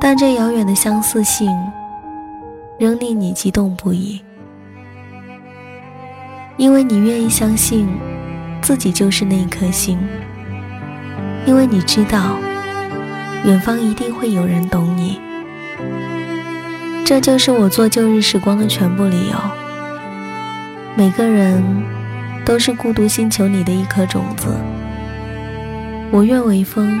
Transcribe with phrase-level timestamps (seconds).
[0.00, 1.54] 但这遥远的相似性，
[2.78, 4.20] 仍令你激动不已，
[6.56, 7.86] 因为你愿意相信
[8.62, 9.98] 自己就是那一颗星，
[11.46, 12.36] 因为你知道。
[13.46, 15.18] 远方一定会有人懂你，
[17.06, 19.34] 这就是我做旧日时光的全部理由。
[20.94, 21.64] 每个人
[22.44, 24.48] 都是孤独星球里的一颗种子，
[26.10, 27.00] 我愿为风，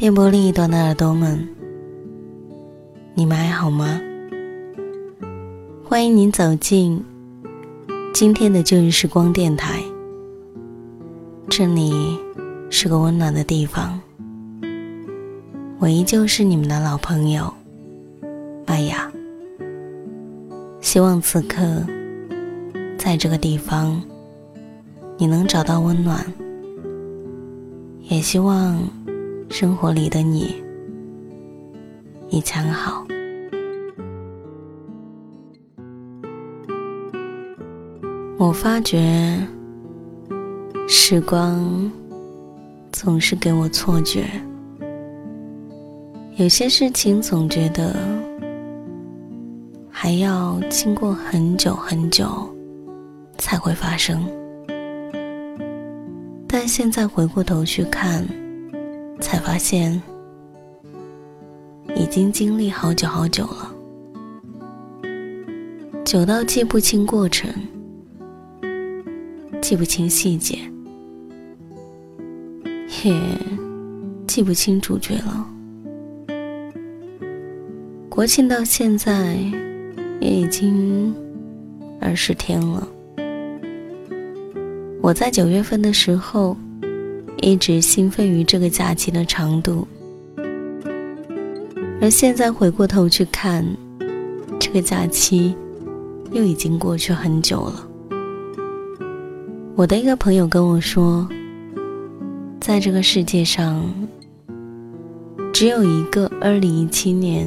[0.00, 1.46] 电波另一端的耳朵们，
[3.20, 4.00] 你们还好吗？
[5.84, 7.04] 欢迎您走进
[8.14, 9.78] 今天的旧日时光电台，
[11.46, 12.18] 这里
[12.70, 14.00] 是个温暖的地方。
[15.78, 17.52] 我依旧是你们的老朋友
[18.66, 19.12] 麦雅。
[20.80, 21.84] 希望此刻
[22.96, 24.00] 在这个地方，
[25.18, 26.24] 你能找到温暖，
[28.04, 28.82] 也希望。
[29.50, 30.54] 生活里的你，
[32.30, 33.04] 一常好。
[38.38, 39.36] 我发觉，
[40.88, 41.90] 时光
[42.92, 44.24] 总是给我错觉，
[46.36, 47.94] 有些事情总觉得
[49.90, 52.26] 还要经过很久很久
[53.38, 54.24] 才会发生，
[56.46, 58.24] 但现在回过头去看。
[59.22, 60.00] 才发现，
[62.00, 63.70] 已经经历好久好久了，
[66.02, 67.52] 久到记不清过程，
[69.60, 70.58] 记不清细节，
[73.04, 73.14] 也
[74.26, 75.46] 记不清主角了。
[78.08, 79.36] 国庆到现在
[80.20, 81.14] 也已经
[82.00, 82.88] 二十天了，
[85.02, 86.56] 我在九月份的时候。
[87.42, 89.88] 一直兴奋于这个假期的长度，
[92.00, 93.62] 而现在回过头去看，
[94.58, 95.54] 这个假期
[96.32, 97.86] 又已经过去很久了。
[99.76, 101.28] 我的一个朋友跟我说，
[102.58, 103.84] 在这个世界上，
[105.52, 107.46] 只有一个二零一七年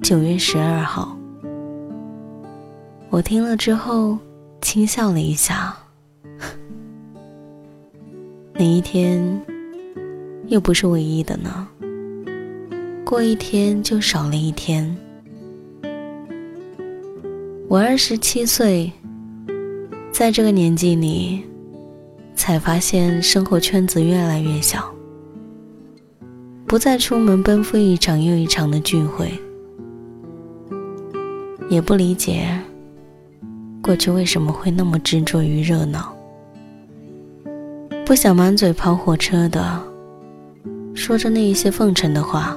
[0.00, 1.18] 九月十二号。
[3.10, 4.16] 我听了之后
[4.60, 5.76] 轻笑了一下。
[8.54, 9.42] 哪一天
[10.46, 11.66] 又不是唯一的呢？
[13.12, 14.96] 过一天就少了一天。
[17.68, 18.90] 我二十七岁，
[20.10, 21.44] 在这个年纪里，
[22.34, 24.90] 才发现生活圈子越来越小，
[26.66, 29.30] 不再出门奔赴一场又一场的聚会，
[31.68, 32.48] 也不理解
[33.82, 36.16] 过去为什么会那么执着于热闹。
[38.06, 39.82] 不想满嘴跑火车的
[40.94, 42.56] 说着那一些奉承的话，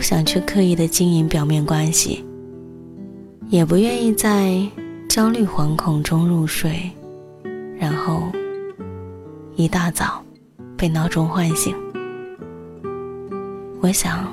[0.00, 2.24] 不想去刻意的经营表面关系，
[3.50, 4.58] 也不愿意在
[5.10, 6.90] 焦虑惶恐中入睡，
[7.78, 8.32] 然后
[9.56, 10.24] 一大早
[10.74, 11.76] 被闹钟唤醒。
[13.82, 14.26] 我想，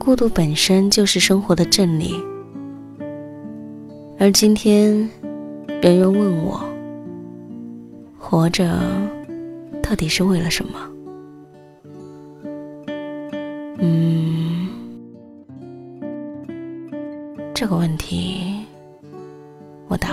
[0.00, 2.16] 孤独本身就是生活的真理，
[4.18, 5.08] 而今天
[5.80, 6.60] 人人问我。
[8.18, 8.80] 活着，
[9.80, 10.72] 到底是为了什么？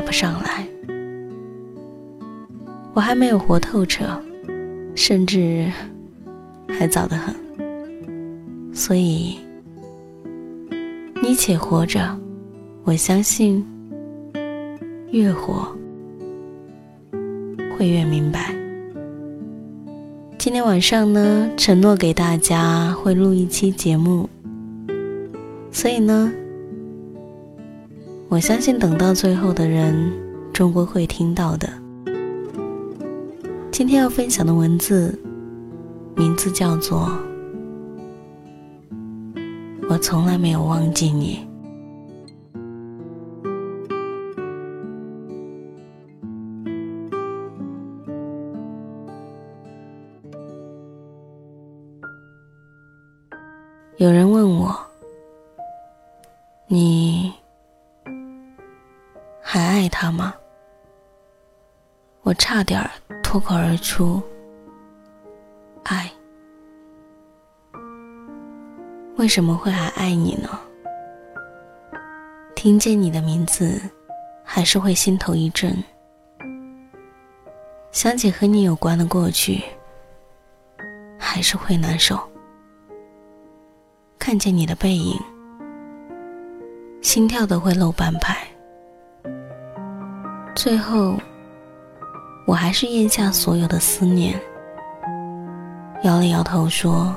[0.05, 0.67] 不上来，
[2.93, 4.05] 我还没有活透彻，
[4.93, 5.71] 甚至
[6.69, 7.33] 还早得很。
[8.71, 9.39] 所以，
[11.23, 12.15] 你且活着，
[12.83, 13.65] 我相信
[15.09, 15.75] 越活
[17.75, 18.53] 会越明白。
[20.37, 24.29] 今天晚上呢，承诺给大家会录一期节目，
[25.71, 26.31] 所以呢。
[28.27, 30.11] 我相信等到最后的人，
[30.51, 31.69] 终归会听到的。
[33.71, 35.17] 今天要分享的文字，
[36.15, 37.11] 名字叫做
[39.87, 41.39] 《我从来没有忘记你》。
[63.85, 64.19] 出
[65.85, 66.11] ：“爱。”
[69.15, 70.49] 为什么会还爱你呢？
[72.55, 73.79] 听见你的名字，
[74.43, 75.71] 还是会心头一震，
[77.91, 79.63] 想起和你有关的过去，
[81.19, 82.19] 还是会难受。
[84.17, 85.15] 看见你的背影，
[87.03, 88.35] 心跳都会漏半拍。
[90.55, 91.15] 最后，
[92.45, 94.39] 我还是咽下所有的思念，
[96.03, 97.15] 摇了摇头说：“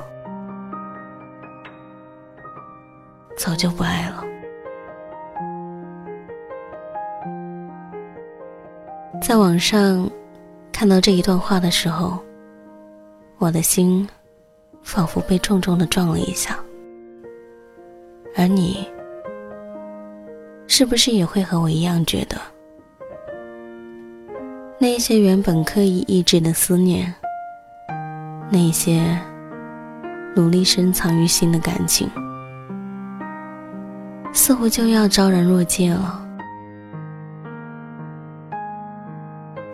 [3.37, 4.25] 早就不爱了。”
[9.21, 10.09] 在网上
[10.73, 12.19] 看到这一段话的时候，
[13.37, 14.09] 我的心
[14.83, 16.59] 仿佛被重重的撞了一下。
[18.35, 18.89] 而你，
[20.67, 22.39] 是不是也会和我一样觉得？
[24.81, 27.13] 那些原本刻意抑制的思念，
[28.49, 29.19] 那些
[30.37, 32.09] 努力深藏于心的感情，
[34.33, 36.25] 似乎就要昭然若揭了。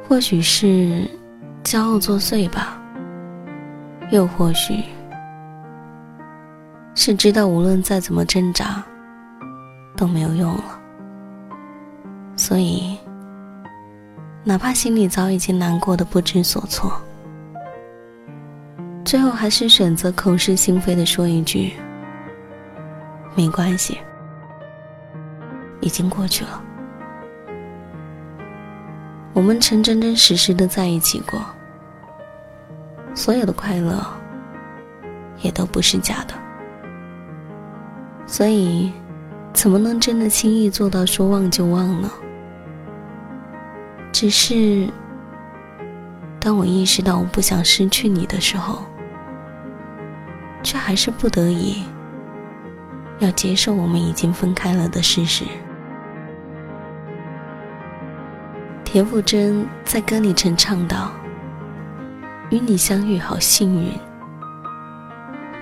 [0.09, 1.06] 或许是
[1.62, 2.81] 骄傲作祟吧，
[4.11, 4.83] 又或许
[6.95, 8.83] 是知道无论再怎么挣扎
[9.99, 10.81] 都没有用了，
[12.37, 12.97] 所以。
[14.46, 16.93] 哪怕心里早已经难过的不知所措，
[19.02, 21.73] 最后还是选择口是心非的说一句
[23.35, 23.99] ：“没关系，
[25.81, 26.62] 已经过去了。”
[29.32, 31.41] 我们曾真真实实的在一起过，
[33.14, 34.06] 所有的快乐
[35.41, 36.35] 也都不是假的，
[38.26, 38.93] 所以
[39.55, 42.11] 怎么能真的轻易做到说忘就忘呢？
[44.25, 44.88] 只是，
[46.41, 48.82] 当我意识到我不想失去你的时候，
[50.62, 51.82] 却还是不得已
[53.19, 55.44] 要接受我们已经分开了的事实。
[58.82, 61.13] 田馥甄在歌里曾唱道
[62.48, 63.93] ：“与你相遇好幸运，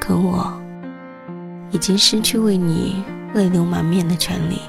[0.01, 0.57] 可我
[1.73, 4.61] 已经失去为你泪流满面的权利。”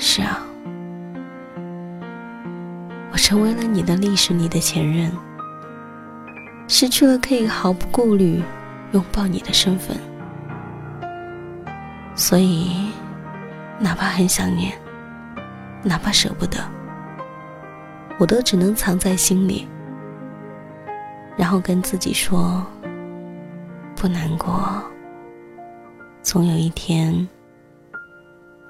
[0.00, 0.45] 是啊。
[3.16, 5.10] 我成为了你的历史里的前任，
[6.68, 8.42] 失去了可以毫不顾虑
[8.92, 9.96] 拥抱你的身份，
[12.14, 12.90] 所以，
[13.78, 14.70] 哪怕很想念，
[15.82, 16.58] 哪怕舍不得，
[18.18, 19.66] 我都只能藏在心里，
[21.38, 22.66] 然后跟自己说：
[23.94, 24.84] 不难过，
[26.20, 27.26] 总有一天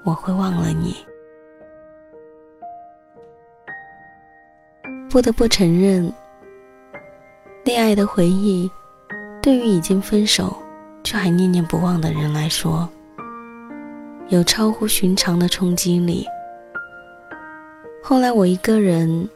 [0.05, 0.95] 我会忘了你。
[5.09, 6.11] 不得不承认，
[7.63, 8.69] 恋爱的回忆，
[9.41, 10.55] 对于已经分手
[11.01, 12.87] 却还念念不忘的人来说，
[14.27, 16.27] 有超乎寻常的冲击力。
[18.03, 19.27] 后来我一个人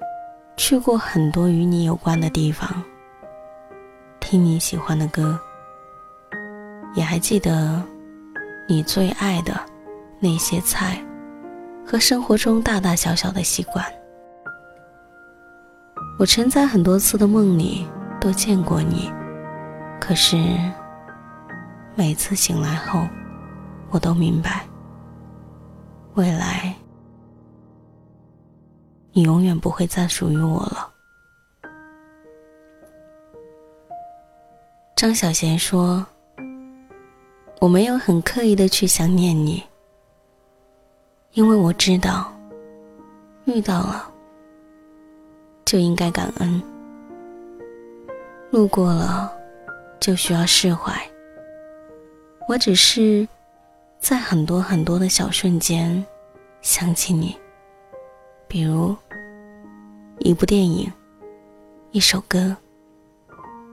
[0.57, 2.83] 去过很多与你有关的地方，
[4.19, 5.39] 听你喜欢的歌，
[6.95, 7.81] 也还记得
[8.67, 9.57] 你最爱的
[10.19, 11.01] 那些菜
[11.85, 13.85] 和生活中大大小小的习惯。
[16.17, 17.88] 我曾在很多次的梦里
[18.20, 19.12] 都见过你，
[20.00, 20.38] 可是
[21.96, 23.08] 每次醒来后，
[23.89, 24.65] 我都明白，
[26.13, 26.74] 未来
[29.13, 30.89] 你永远不会再属于我了。
[34.96, 36.05] 张小娴说
[37.60, 39.63] ：“我没有很刻意的去想念你，
[41.31, 42.31] 因为我知道，
[43.46, 44.11] 遇到了
[45.71, 46.61] 就应该感恩，
[48.49, 49.31] 路过了
[50.01, 50.93] 就需要释怀。
[52.49, 53.25] 我只是
[53.97, 56.05] 在很多很多的小瞬间
[56.61, 57.37] 想起你，
[58.49, 58.93] 比如
[60.19, 60.91] 一部电影、
[61.91, 62.53] 一首歌、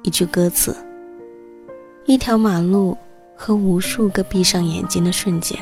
[0.04, 0.76] 一句歌词、
[2.04, 2.96] 一条马路
[3.34, 5.58] 和无数个闭上眼睛的瞬间。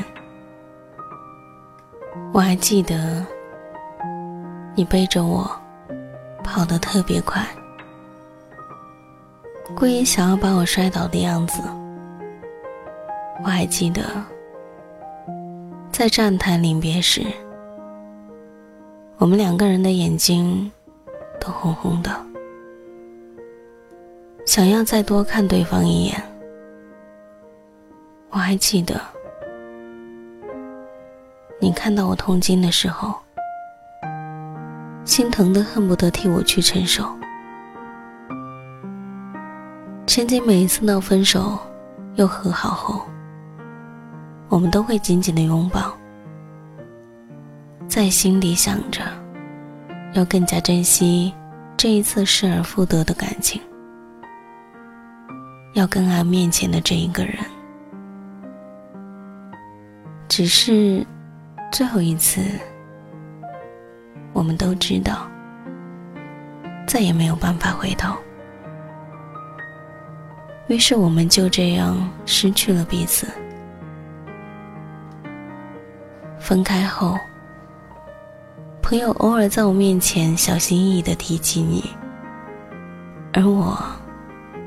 [2.31, 3.25] 我还记得
[4.75, 5.51] 你背着我
[6.47, 7.45] 跑得特别快，
[9.75, 11.61] 故意想要把我摔倒的样子。
[13.43, 14.03] 我还记得
[15.93, 17.27] 在站台临别时，
[19.19, 20.71] 我们两个人的眼睛
[21.39, 22.11] 都红红的，
[24.47, 26.23] 想要再多看对方一眼。
[28.31, 28.99] 我还记得。
[31.59, 33.15] 你看到我痛经的时候，
[35.07, 37.09] 心疼的恨不得替我去承受。
[40.07, 41.59] 曾经每一次闹分手
[42.17, 43.07] 又和好后，
[44.49, 45.97] 我们都会紧紧的拥抱，
[47.89, 49.01] 在心里想着
[50.13, 51.33] 要更加珍惜
[51.77, 53.63] 这一次失而复得的感情，
[55.75, 57.37] 要更爱面前的这一个人，
[60.29, 61.07] 只是。
[61.73, 62.41] 最后一次，
[64.37, 65.27] 我们都知道，
[66.87, 68.15] 再也没有办法回头。
[70.67, 73.27] 于是，我们就这样失去了彼此。
[76.39, 77.19] 分开后，
[78.83, 81.83] 朋友偶尔在我面前小心翼翼的提起你，
[83.33, 83.83] 而我，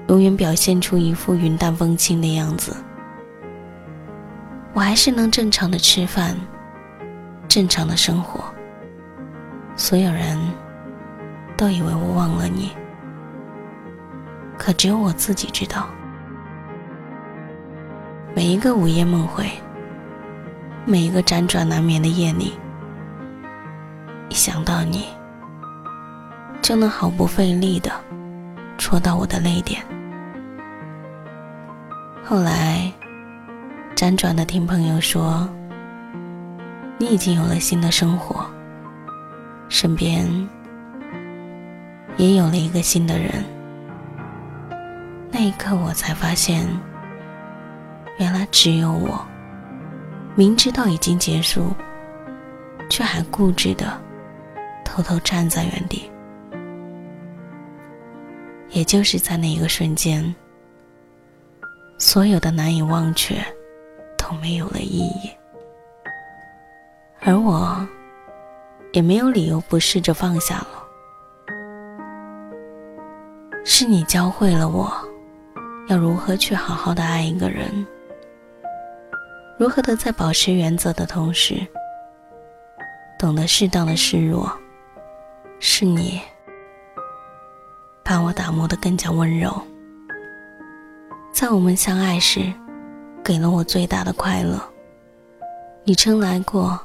[0.07, 2.75] 永远表现出一副云淡风轻的样子。
[4.73, 6.35] 我还是能正常的吃饭。
[7.47, 8.43] 正常的生活，
[9.79, 10.38] 所有人
[11.55, 12.69] 都以为我忘了你，
[14.57, 15.88] 可只有我自己知道。
[18.36, 19.50] 每一个午夜梦回，
[20.86, 22.59] 每一个辗转难眠的夜里，
[24.27, 25.05] 一想到你，
[26.62, 27.89] 就能毫不费力的
[28.77, 29.81] 戳到我的泪点。
[32.25, 32.91] 后来，
[33.95, 35.50] 辗转的听朋友说。
[37.01, 38.45] 你已经有了新的生活，
[39.69, 40.27] 身边
[42.17, 43.43] 也有了一个新的人。
[45.31, 46.67] 那一刻，我才发现，
[48.17, 49.25] 原来只有我，
[50.35, 51.71] 明知道已经结束，
[52.89, 53.97] 却还固执的
[54.83, 56.09] 偷偷站在原地。
[58.71, 60.35] 也就是在那一个瞬间，
[61.97, 63.35] 所有的难以忘却
[64.17, 65.29] 都没有了意义。
[67.21, 67.88] 而我，
[68.91, 70.67] 也没有理由不试着放下了。
[73.63, 74.91] 是你教会了我，
[75.88, 77.86] 要如何去好好的爱一个人，
[79.58, 81.55] 如何的在保持原则的同时，
[83.19, 84.51] 懂得适当的示弱。
[85.60, 86.19] 是你，
[88.03, 89.62] 把我打磨的更加温柔，
[91.31, 92.51] 在我们相爱时，
[93.24, 94.60] 给了我最大的快乐。
[95.84, 96.79] 你曾来过。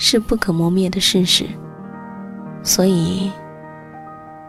[0.00, 1.44] 是不可磨灭的事实，
[2.62, 3.30] 所以，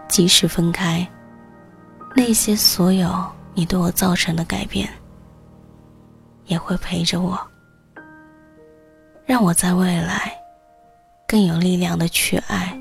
[0.07, 1.05] 即使分开，
[2.15, 3.11] 那些所有
[3.55, 4.87] 你对我造成的改变，
[6.45, 7.35] 也会陪着我，
[9.25, 10.31] 让我在未来
[11.27, 12.79] 更有力量的去爱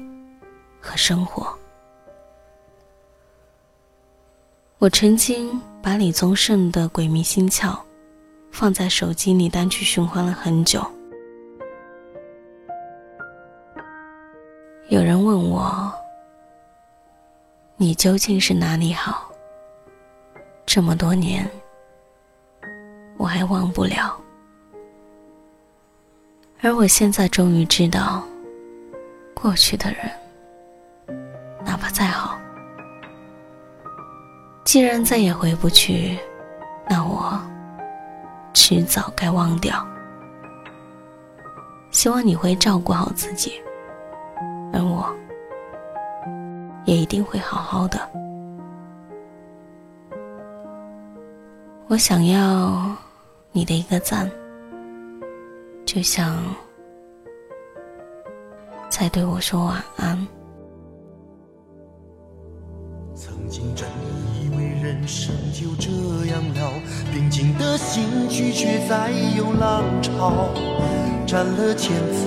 [0.78, 1.50] 和生活。
[4.78, 7.70] 我曾经把李宗盛的《鬼迷心窍》
[8.52, 10.87] 放在手机里单曲循环了很久。
[14.88, 15.92] 有人问我
[17.76, 19.30] ：“你究竟是哪里好？
[20.64, 21.47] 这么多年，
[23.18, 24.18] 我还忘不了。
[26.62, 28.25] 而我现在终于知道，
[29.35, 30.11] 过去的人，
[31.66, 32.40] 哪怕再好，
[34.64, 36.18] 既然再也回不去，
[36.88, 37.38] 那我
[38.54, 39.87] 迟早该忘掉。
[41.90, 43.61] 希望你会照顾好自己。”
[44.72, 45.08] 而我，
[46.84, 47.98] 也一定会好好的。
[51.88, 52.94] 我想要
[53.50, 54.30] 你的一个赞，
[55.87, 56.37] 就像
[58.90, 60.26] 在对我说晚安。
[63.14, 63.88] 曾经真
[64.40, 65.90] 以为人生就这
[66.26, 66.72] 样了，
[67.12, 70.50] 平静的心拒绝再有浪潮。
[71.26, 72.26] 斩了千次